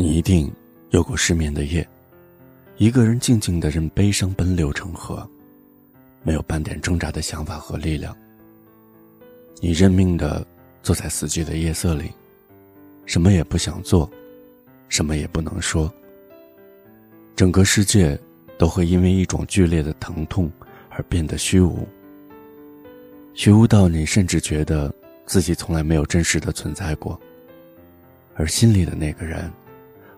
[0.00, 0.50] 你一定
[0.92, 1.86] 有过失眠的夜，
[2.78, 5.28] 一个人静静的任悲伤奔流成河，
[6.22, 8.16] 没有半点挣扎的想法和力量。
[9.60, 10.42] 你认命的
[10.82, 12.10] 坐在死寂的夜色里，
[13.04, 14.10] 什么也不想做，
[14.88, 15.92] 什么也不能说。
[17.36, 18.18] 整个世界
[18.56, 20.50] 都会因为一种剧烈的疼痛
[20.88, 21.86] 而变得虚无，
[23.34, 24.90] 虚无到你甚至觉得
[25.26, 27.20] 自己从来没有真实的存在过，
[28.34, 29.52] 而心里的那个人。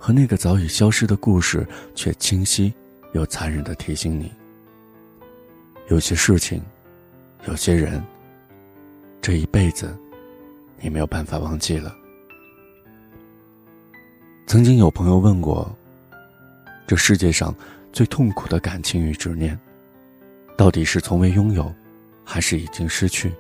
[0.04, 2.74] 和那个早已消失的故事，却清晰
[3.12, 4.32] 又残忍的提醒你：
[5.88, 6.60] 有些事情，
[7.46, 8.02] 有些人，
[9.20, 9.96] 这一辈子，
[10.80, 11.94] 你没有办法忘记了。
[14.44, 15.72] 曾经有朋友问过：
[16.84, 17.54] 这世界上
[17.92, 19.56] 最痛苦的感情与执念，
[20.56, 21.72] 到底是从未拥有，
[22.24, 23.32] 还是已经失去？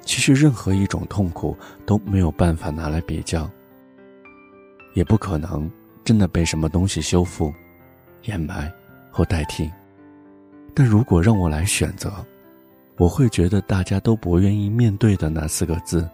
[0.00, 3.48] 其实，任何一种痛苦都没有办法拿来比较。
[4.96, 5.70] 也不可能
[6.02, 7.52] 真的被什么东西修复、
[8.22, 8.72] 掩埋
[9.10, 9.70] 或代替。
[10.74, 12.24] 但如果让我来选择，
[12.96, 16.08] 我会觉得大家都不愿意面对的那四个字，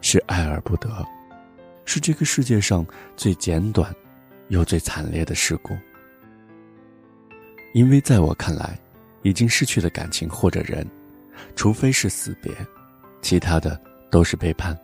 [0.00, 0.88] 是爱而不得，
[1.84, 3.92] 是这个世界上最简短
[4.50, 5.76] 又最惨烈的事故。
[7.72, 8.78] 因为在我看来，
[9.22, 10.88] 已经失去的感情或者人，
[11.56, 12.52] 除非是死别，
[13.20, 13.80] 其他的
[14.12, 14.78] 都是背叛，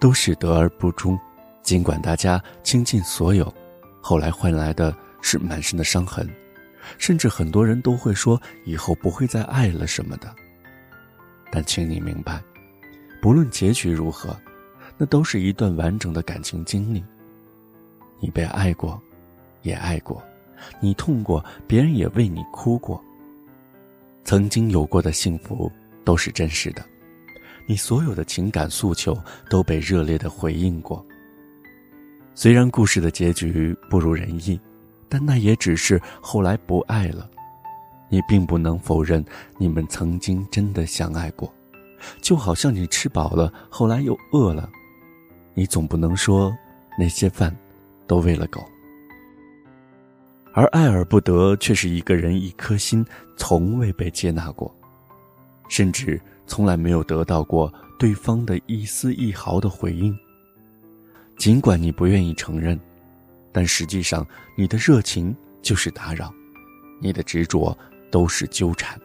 [0.00, 1.16] 都是得而不忠。
[1.62, 3.52] 尽管大家倾尽所有，
[4.00, 6.28] 后来换来的是满身的伤痕，
[6.98, 10.34] 甚至很多人都会说以后不会再爱了什么的。
[11.52, 12.42] 但请你明白，
[13.20, 14.36] 不论结局如何，
[14.96, 17.04] 那都是一段完整的感情经历。
[18.20, 19.00] 你被爱过，
[19.62, 20.22] 也爱过，
[20.80, 23.02] 你痛过，别人也为你哭过。
[24.24, 25.70] 曾经有过的幸福
[26.04, 26.84] 都是真实的，
[27.66, 29.16] 你所有的情感诉求
[29.48, 31.04] 都被热烈的回应过。
[32.42, 34.58] 虽然故事的结局不如人意，
[35.10, 37.28] 但那也只是后来不爱了。
[38.08, 39.22] 你并不能否认
[39.58, 41.52] 你们曾经真的相爱过，
[42.22, 44.70] 就好像你吃饱了，后来又饿了，
[45.52, 46.50] 你总不能说
[46.98, 47.54] 那些饭
[48.06, 48.64] 都喂了狗。
[50.54, 53.04] 而爱而不得，却是一个人一颗心
[53.36, 54.74] 从未被接纳过，
[55.68, 60.18] 甚至从来没有得到过对方的一丝一毫的回应。
[61.40, 62.78] 尽管你不愿意承认，
[63.50, 64.26] 但实际上
[64.58, 66.30] 你的热情就是打扰，
[67.00, 67.74] 你的执着
[68.10, 69.00] 都是纠缠。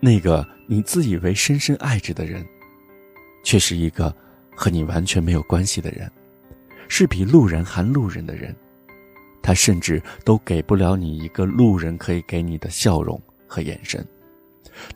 [0.00, 2.44] 那个你自以为深深爱着的人，
[3.44, 4.12] 却是一个
[4.56, 6.10] 和你完全没有关系的人，
[6.88, 8.52] 是比路人还路人的人。
[9.40, 14.04] 他甚至都给不了你一个路人可以给你的笑容和眼神。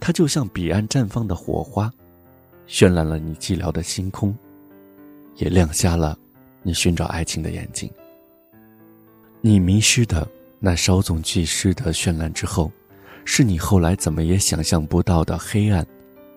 [0.00, 1.88] 他就像彼岸绽放的火花，
[2.66, 4.36] 绚烂了你寂寥的星空，
[5.36, 6.18] 也亮瞎了。
[6.62, 7.90] 你寻找爱情的眼睛，
[9.40, 10.28] 你迷失的
[10.58, 12.70] 那稍纵即逝的绚烂之后，
[13.24, 15.86] 是你后来怎么也想象不到的黑暗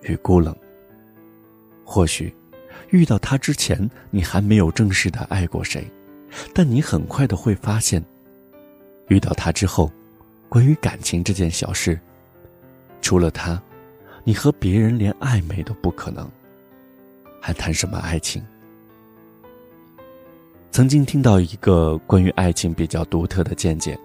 [0.02, 0.56] 与孤冷。
[1.84, 2.34] 或许，
[2.88, 5.86] 遇到他之前，你还没有正式的爱过谁，
[6.54, 8.02] 但你很快的会发现，
[9.08, 9.92] 遇到他之后，
[10.48, 12.00] 关于感情这件小事，
[13.02, 13.62] 除了他，
[14.24, 16.26] 你和别人连暧昧都不可能，
[17.42, 18.42] 还谈什么爱情？
[20.74, 23.96] 曾经听到一个关于爱情比较独特的见解，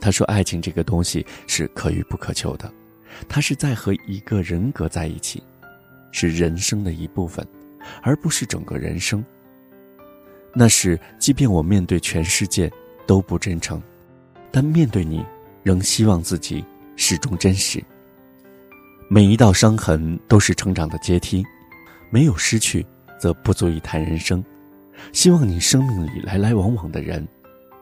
[0.00, 2.68] 他说：“爱情这个东西是可遇不可求的，
[3.28, 5.40] 它是在和一个人格在一起，
[6.10, 7.46] 是人生的一部分，
[8.02, 9.24] 而不是整个人生。
[10.52, 12.68] 那是，即便我面对全世界
[13.06, 13.80] 都不真诚，
[14.50, 15.24] 但面对你，
[15.62, 16.64] 仍希望自己
[16.96, 17.80] 始终真实。
[19.08, 21.44] 每一道伤痕都是成长的阶梯，
[22.10, 22.84] 没有失去，
[23.20, 24.44] 则不足以谈人生。”
[25.10, 27.26] 希望你生命里来来往往的人，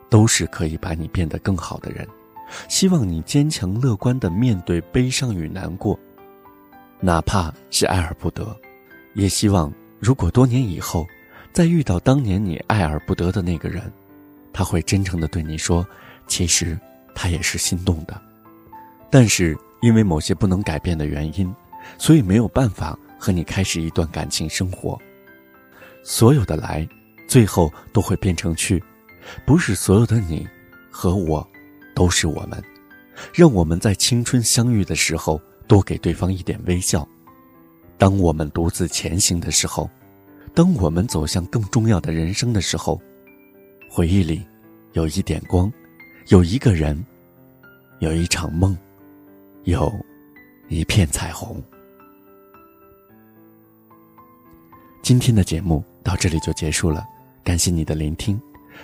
[0.09, 2.07] 都是可以把你变得更好的人。
[2.67, 5.97] 希望你坚强乐观的面对悲伤与难过，
[6.99, 8.53] 哪怕是爱而不得。
[9.13, 11.07] 也希望，如果多年以后，
[11.53, 13.83] 再遇到当年你爱而不得的那个人，
[14.51, 15.87] 他会真诚的对你说
[16.27, 16.77] ：“其实
[17.15, 18.19] 他也是心动的，
[19.09, 21.53] 但是因为某些不能改变的原因，
[21.97, 24.99] 所以没有办法和你开始一段感情生活。”
[26.03, 26.85] 所有的来。
[27.31, 28.83] 最后都会变成去，
[29.45, 30.45] 不是所有的你
[30.89, 31.47] 和我
[31.95, 32.61] 都是我们。
[33.33, 37.07] 让我们在青春相遇的时候多给对方一点微笑。
[37.97, 39.89] 当我们独自前行的时候，
[40.53, 43.01] 当我们走向更重要的人生的时候，
[43.89, 44.45] 回忆里
[44.91, 45.71] 有一点光，
[46.27, 47.01] 有一个人，
[47.99, 48.77] 有一场梦，
[49.63, 49.89] 有
[50.67, 51.63] 一片彩虹。
[55.01, 57.07] 今天的节目到这里就结束了。
[57.43, 58.39] 感谢你的聆听，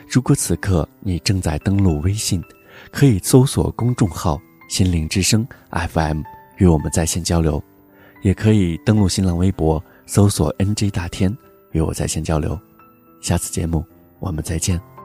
[0.09, 2.43] 如果此刻你正在登录微信，
[2.91, 4.39] 可以搜索公众号
[4.69, 6.21] “心灵之声 FM”
[6.57, 7.63] 与我们在线交流，
[8.23, 11.35] 也可以登录新浪微博搜索 “NG 大天”
[11.71, 12.59] 与我在线交流。
[13.21, 13.85] 下次节目
[14.19, 14.96] 我们再见。